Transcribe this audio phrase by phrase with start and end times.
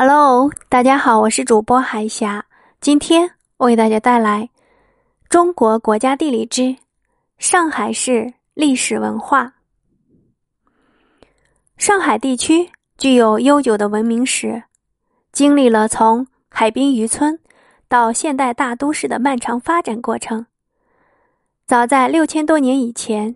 [0.00, 2.46] Hello，大家好，我是主播海霞。
[2.80, 4.42] 今天我给大家带来
[5.28, 6.76] 《中国国家地理之
[7.36, 9.54] 上海市历史文化》。
[11.76, 14.62] 上海地区具有悠久的文明史，
[15.32, 17.36] 经历了从海滨渔村
[17.88, 20.46] 到现代大都市的漫长发展过程。
[21.66, 23.34] 早在六千多年以前，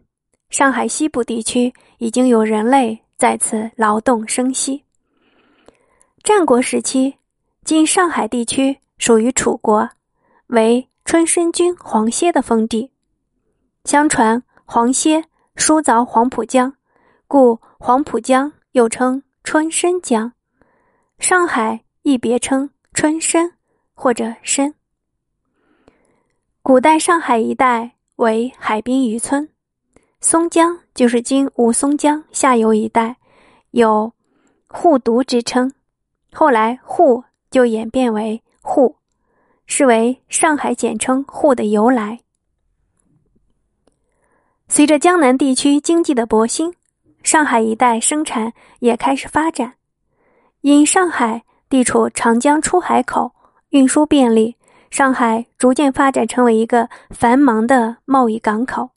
[0.48, 4.84] 上海西部地区已经有人类在此劳动生息。
[6.22, 7.16] 战国时期，
[7.64, 9.90] 今上海地区属于楚国，
[10.46, 12.92] 为春申君黄歇的封地。
[13.84, 15.24] 相传黄歇
[15.56, 16.76] 疏凿黄浦江，
[17.26, 20.32] 故黄浦江又称春申江。
[21.18, 23.54] 上海亦别称春申
[23.92, 24.76] 或者申。
[26.62, 29.48] 古代上海一带为海滨渔村，
[30.20, 33.16] 松江就是今吴淞江下游一带，
[33.72, 34.12] 有
[34.68, 35.72] 护渎之称。
[36.34, 38.96] 后来，沪就演变为沪，
[39.66, 42.20] 是为上海简称沪的由来。
[44.66, 46.72] 随着江南地区经济的勃兴，
[47.22, 49.74] 上海一带生产也开始发展。
[50.62, 53.32] 因上海地处长江出海口，
[53.68, 54.56] 运输便利，
[54.90, 58.90] 上海逐渐发展成为一个繁忙的贸易港口。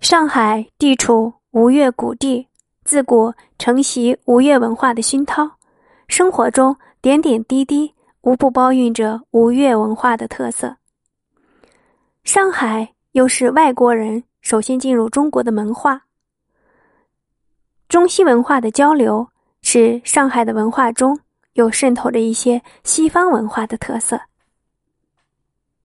[0.00, 2.48] 上海地处吴越古地。
[2.84, 5.52] 自古承袭吴越文化的熏陶，
[6.08, 10.76] 生活中点点滴滴无不包蕴着吴越文化的特色。
[12.24, 16.02] 上海又是外国人首先进入中国的门化，
[17.88, 19.28] 中西文化的交流
[19.62, 21.18] 使上海的文化中
[21.54, 24.20] 又渗透着一些西方文化的特色。